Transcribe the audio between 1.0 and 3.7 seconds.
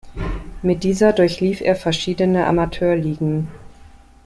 durchlief er verschiedene Amateurligen.